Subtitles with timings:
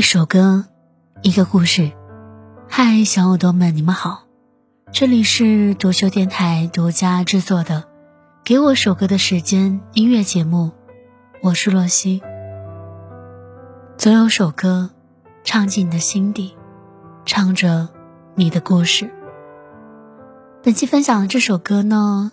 [0.00, 0.64] 一首歌，
[1.20, 1.92] 一个故事。
[2.70, 4.22] 嗨，小耳朵们，你们好，
[4.90, 7.80] 这里是独秀电台独家制作的
[8.42, 10.70] 《给我首歌的时间》音乐节目，
[11.42, 12.22] 我是洛西。
[13.98, 14.88] 总有首歌，
[15.44, 16.56] 唱进你的心底，
[17.26, 17.90] 唱着
[18.34, 19.10] 你的故事。
[20.62, 22.32] 本期分享的这首歌呢，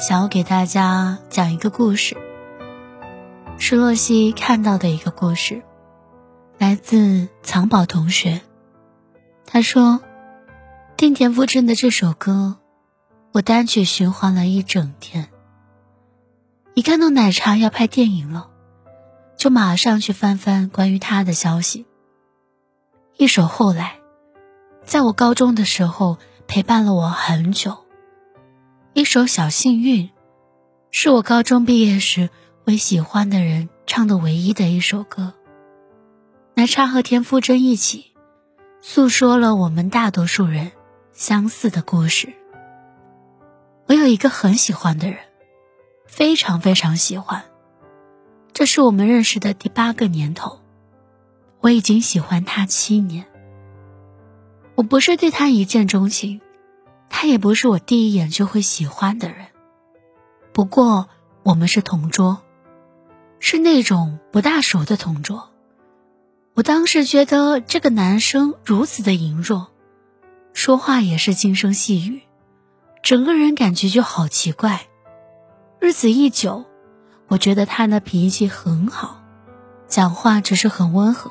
[0.00, 2.16] 想要给大家讲一个故事，
[3.58, 5.62] 是洛西看到的一个故事。
[6.58, 8.40] 来自藏宝同学，
[9.44, 10.00] 他说
[10.96, 12.56] ：“定田馥甄的这首歌，
[13.32, 15.28] 我单曲循环了一整天。
[16.72, 18.48] 一看到奶茶要拍电影了，
[19.36, 21.84] 就马上去翻翻关于他的消息。
[23.18, 23.98] 一首《后来》，
[24.86, 27.76] 在我高中的时候陪伴了我很久。
[28.94, 30.06] 一首《小幸运》，
[30.90, 32.30] 是我高中毕业时
[32.64, 35.34] 为喜欢的人唱的唯一的一首歌。”
[36.58, 38.14] 奶茶和田馥甄一起，
[38.80, 40.72] 诉说了我们大多数人
[41.12, 42.32] 相似的故事。
[43.86, 45.18] 我有一个很喜欢的人，
[46.06, 47.44] 非常非常喜欢。
[48.54, 50.62] 这是我们认识的第八个年头，
[51.60, 53.26] 我已经喜欢他七年。
[54.76, 56.40] 我不是对他一见钟情，
[57.10, 59.48] 他也不是我第一眼就会喜欢的人。
[60.54, 61.10] 不过
[61.42, 62.42] 我们是同桌，
[63.40, 65.50] 是那种不大熟的同桌。
[66.56, 69.66] 我当时觉得这个男生如此的羸弱，
[70.54, 72.22] 说话也是轻声细语，
[73.02, 74.86] 整个人感觉就好奇怪。
[75.80, 76.64] 日子一久，
[77.28, 79.22] 我觉得他的脾气很好，
[79.86, 81.30] 讲话只是很温和，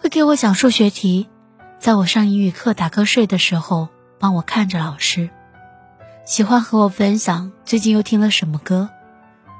[0.00, 1.28] 会给我讲数学题，
[1.78, 5.30] 在我上英语课打瞌睡的时候帮我看着老师，
[6.24, 8.90] 喜欢和我分享最近又听了什么歌，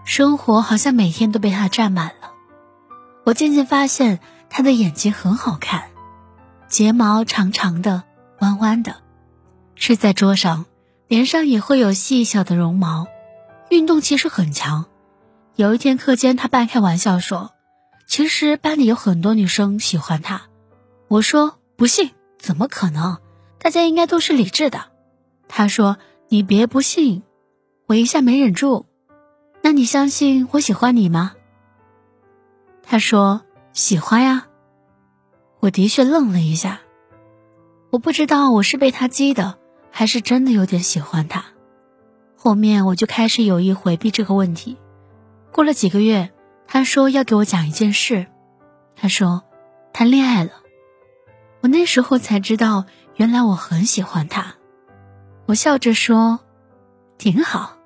[0.04, 2.32] 生活好像每天都被他占满了。
[3.26, 5.90] 我渐渐发现他的眼睛很好看，
[6.68, 8.04] 睫毛长长的、
[8.38, 9.02] 弯弯的，
[9.74, 10.64] 睡在桌上，
[11.08, 13.08] 脸上也会有细小的绒毛。
[13.68, 14.84] 运动其实很强。
[15.56, 17.50] 有一天课间，他半开玩笑说
[18.06, 20.42] ：“其实班里有很多女生喜欢他。”
[21.08, 23.18] 我说：“不信，怎么可能？
[23.58, 24.92] 大家应该都是理智的。”
[25.48, 25.98] 他说
[26.30, 27.24] ：“你别不信。”
[27.86, 28.86] 我一下没忍住
[29.62, 31.32] ：“那你相信我喜欢你吗？”
[32.88, 33.42] 他说
[33.74, 34.46] ：“喜欢呀。”
[35.60, 36.80] 我的确愣了一下，
[37.90, 39.58] 我不知道我是被他激的，
[39.90, 41.46] 还是真的有点喜欢他。
[42.36, 44.76] 后面我就开始有意回避这个问题。
[45.50, 46.32] 过了几个月，
[46.68, 48.26] 他说要给我讲一件事。
[48.94, 49.42] 他说
[49.92, 50.52] 谈恋爱了。
[51.62, 52.84] 我那时候才知道，
[53.16, 54.54] 原来我很喜欢他。
[55.46, 56.38] 我笑着说
[57.18, 57.76] ：“挺好。”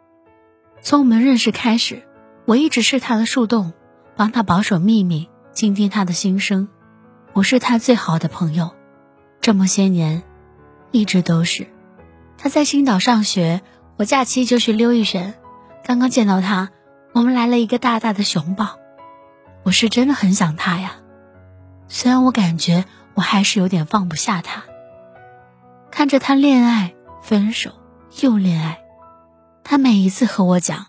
[0.83, 2.03] 从我们认识开始，
[2.45, 3.73] 我一直是他的树洞。
[4.21, 6.69] 帮他保守秘密，倾听他的心声。
[7.33, 8.73] 我是他最好的朋友，
[9.41, 10.23] 这么些年，
[10.91, 11.67] 一直都是。
[12.37, 13.63] 他在青岛上学，
[13.97, 15.33] 我假期就去溜一圈。
[15.87, 16.69] 刚刚见到他，
[17.15, 18.77] 我们来了一个大大的熊抱。
[19.63, 20.97] 我是真的很想他呀，
[21.89, 24.65] 虽然我感觉我还是有点放不下他。
[25.91, 26.93] 看着他恋爱、
[27.23, 27.71] 分手
[28.21, 28.83] 又恋爱，
[29.65, 30.89] 他每一次和我讲，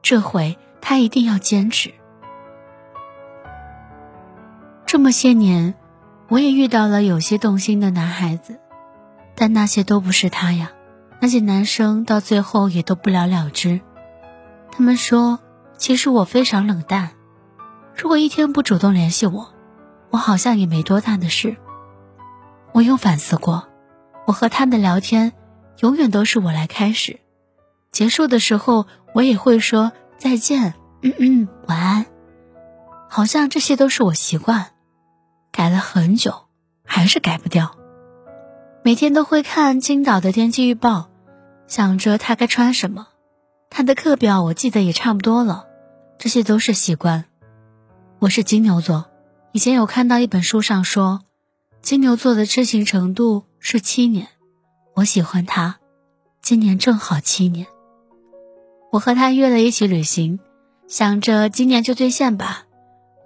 [0.00, 1.92] 这回他一定要坚持。
[4.90, 5.74] 这么些年，
[6.28, 8.58] 我也遇到了有些动心的男孩子，
[9.36, 10.72] 但那些都不是他呀。
[11.20, 13.80] 那些男生到最后也都不了了之。
[14.72, 15.38] 他们说，
[15.78, 17.10] 其实我非常冷淡，
[17.94, 19.54] 如果一天不主动联系我，
[20.10, 21.56] 我好像也没多大的事。
[22.72, 23.68] 我有反思过，
[24.26, 25.32] 我和他的聊天，
[25.78, 27.20] 永远都是我来开始，
[27.92, 32.06] 结束的时候我也会说再见，嗯嗯，晚安，
[33.08, 34.72] 好像这些都是我习惯。
[35.52, 36.46] 改了很久，
[36.84, 37.76] 还是改不掉。
[38.82, 41.10] 每天都会看青岛的天气预报，
[41.66, 43.08] 想着他该穿什么。
[43.68, 45.66] 他的课表我记得也差不多了，
[46.18, 47.24] 这些都是习惯。
[48.18, 49.10] 我是金牛座，
[49.52, 51.20] 以前有看到一本书上说，
[51.82, 54.28] 金牛座的痴情程度是七年。
[54.94, 55.78] 我喜欢他，
[56.42, 57.66] 今年正好七年。
[58.90, 60.40] 我和他约了一起旅行，
[60.88, 62.64] 想着今年就兑现吧。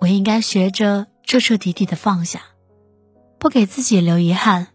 [0.00, 1.06] 我应该学着。
[1.24, 2.42] 彻彻底底的放下，
[3.38, 4.68] 不给自己留遗憾。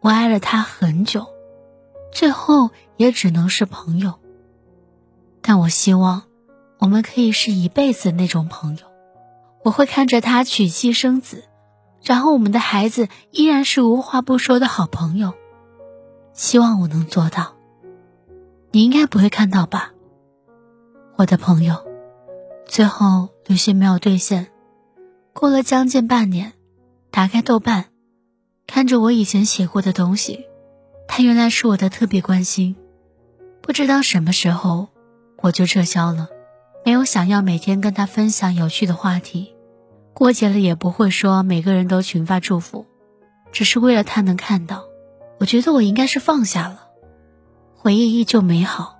[0.00, 1.26] 我爱了他很久，
[2.12, 4.14] 最后也只能是朋友。
[5.40, 6.22] 但我希望，
[6.78, 8.84] 我们可以是一辈子那种朋友。
[9.64, 11.44] 我会看着他娶妻生子，
[12.02, 15.34] 然后我们的孩子依然是无话不说的好朋友。
[16.32, 17.54] 希望我能做到。
[18.70, 19.92] 你应该不会看到吧，
[21.16, 21.86] 我的朋友。
[22.66, 24.51] 最后旅行没有兑现。
[25.32, 26.52] 过了将近半年，
[27.10, 27.86] 打开豆瓣，
[28.66, 30.46] 看着我以前写过的东西，
[31.08, 32.76] 他原来是我的特别关心。
[33.60, 34.88] 不知道什么时候
[35.40, 36.28] 我就撤销了，
[36.84, 39.54] 没有想要每天跟他分享有趣的话题，
[40.12, 42.86] 过节了也不会说每个人都群发祝福，
[43.52, 44.84] 只是为了他能看到。
[45.38, 46.88] 我觉得我应该是放下了，
[47.76, 48.96] 回忆依旧美好，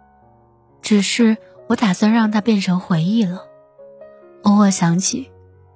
[0.81, 1.37] 只是
[1.69, 3.44] 我打算让它变成回忆了，
[4.43, 5.31] 偶尔想起，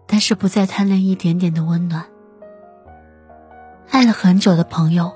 [0.06, 2.05] 但是不再贪恋一点点的温暖。
[3.91, 5.12] 爱了很久的朋友，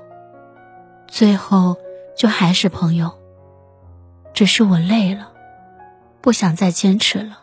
[1.07, 1.77] 最后
[2.17, 3.11] 就还是朋友。
[4.33, 5.33] 只是我累了，
[6.21, 7.41] 不想再坚持了。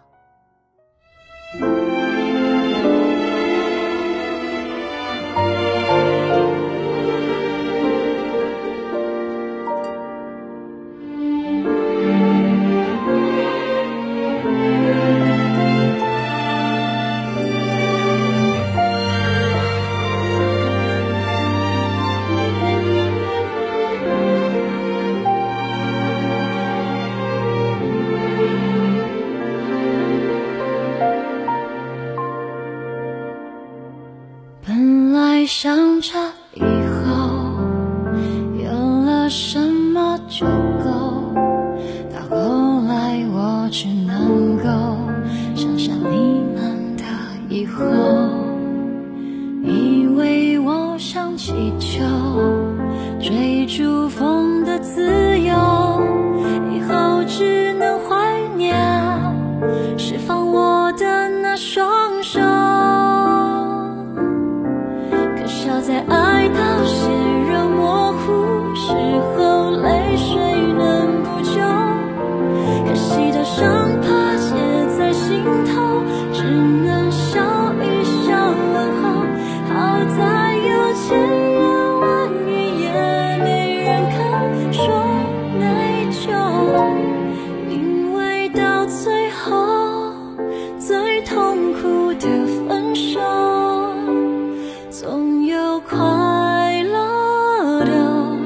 [95.80, 98.38] 快乐的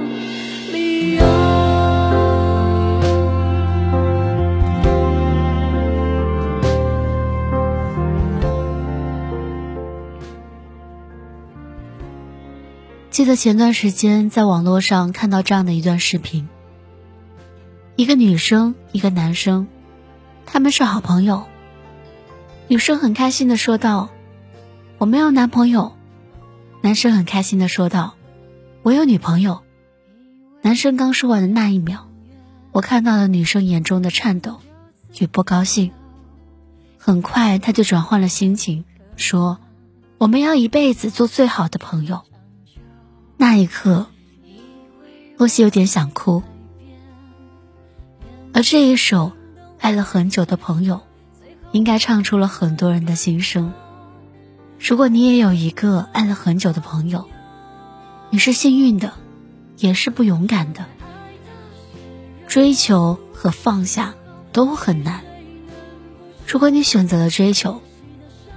[0.72, 1.24] 理由
[13.10, 16.50] 记得前段时间在网络上看到这样的一段视频：
[17.96, 19.68] 一个女生，一个男生，
[20.46, 21.44] 他们是好朋友。
[22.68, 24.10] 女生很开心的说道
[24.98, 25.94] ：“我没有男朋友。”
[26.82, 28.16] 男生很开心的说道
[28.82, 29.62] ：“我有女朋友。”
[30.64, 32.08] 男生刚说完的那一秒，
[32.72, 34.60] 我看到了女生眼中的颤抖
[35.20, 35.92] 与不高兴。
[36.98, 38.86] 很快，他就转换了心情，
[39.16, 39.60] 说
[40.18, 42.22] ：“我们要一辈子做最好的朋友。”
[43.38, 44.08] 那一刻，
[45.38, 46.44] 洛西有点想哭。
[48.54, 49.32] 而这一首
[49.80, 51.02] 爱了很久的朋友，
[51.72, 53.74] 应该唱出了很多人的心声。
[54.84, 57.30] 如果你也有一个爱了很久的朋友，
[58.32, 59.14] 你是幸运的，
[59.78, 60.84] 也是不勇敢的。
[62.48, 64.16] 追求和放下
[64.52, 65.22] 都很难。
[66.48, 67.80] 如果你选择了追求，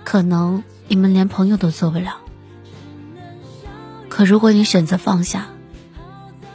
[0.02, 2.16] 可能你们连朋友都做不了。
[4.08, 5.48] 可如果你选择放下，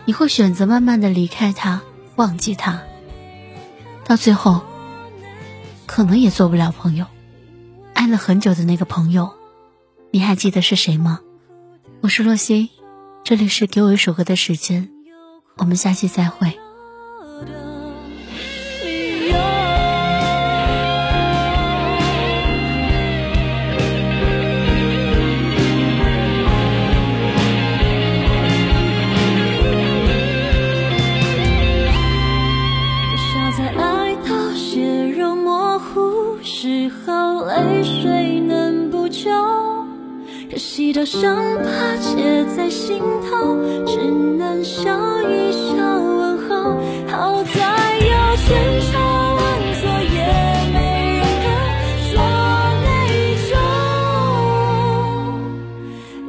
[0.03, 1.79] 你会选择慢慢的离开他，
[2.15, 2.81] 忘记他，
[4.03, 4.61] 到最后，
[5.85, 7.05] 可能也做不了朋友。
[7.93, 9.31] 爱了很久的那个朋友，
[10.11, 11.19] 你还记得是谁吗？
[12.01, 12.71] 我是洛西，
[13.23, 14.89] 这里是给我一首歌的时间，
[15.57, 16.57] 我们下期再会。
[36.41, 38.38] 时候，泪水
[40.91, 42.99] 的伤疤结在心
[43.29, 43.97] 头，只
[44.37, 46.75] 能笑一笑问候。
[47.07, 48.99] 好在有千差
[49.35, 49.41] 万
[49.75, 50.19] 错，也
[50.73, 50.77] 没
[51.15, 51.47] 人肯
[52.09, 52.13] 说
[52.83, 52.87] 内
[53.49, 53.51] 疚，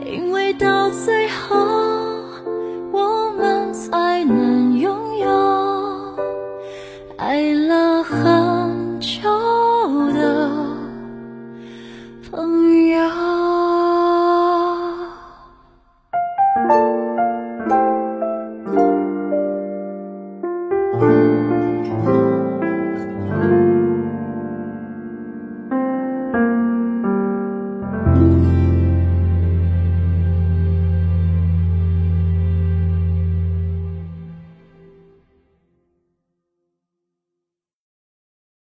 [0.06, 1.59] 因为到最后，